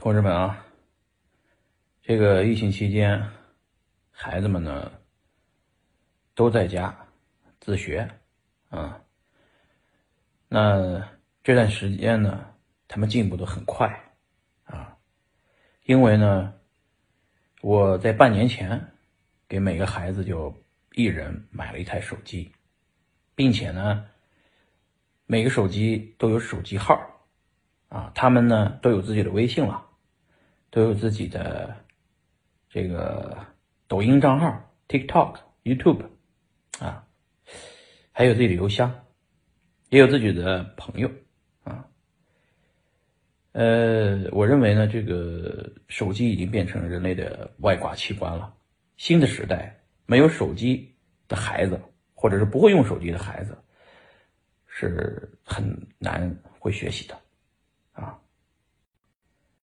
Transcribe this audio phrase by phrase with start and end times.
[0.00, 0.64] 同志们啊，
[2.02, 3.20] 这个疫情期间，
[4.12, 4.92] 孩子们呢
[6.36, 6.96] 都在家
[7.58, 8.08] 自学，
[8.68, 9.02] 啊，
[10.46, 11.04] 那
[11.42, 12.54] 这段时间呢，
[12.86, 13.88] 他们进步的很快，
[14.66, 14.96] 啊，
[15.82, 16.54] 因为呢，
[17.60, 18.92] 我在半年前
[19.48, 20.54] 给每个孩子就
[20.92, 22.52] 一人买了一台手机，
[23.34, 24.06] 并且呢，
[25.26, 26.96] 每个手机都有手机号，
[27.88, 29.86] 啊，他们呢都有自己的微信了。
[30.70, 31.74] 都有自己的
[32.68, 33.36] 这个
[33.86, 36.04] 抖音账号、TikTok、YouTube
[36.78, 37.06] 啊，
[38.12, 39.06] 还有自己的邮箱，
[39.88, 41.10] 也有自己的朋友
[41.64, 41.88] 啊。
[43.52, 48.54] 呃，我认为呢，这个手机已经变成人类的外挂器官了。
[48.96, 50.94] 新的时代，没有手机
[51.26, 51.80] 的孩子，
[52.14, 53.56] 或者是不会用手机的孩子，
[54.66, 57.18] 是很难会学习的。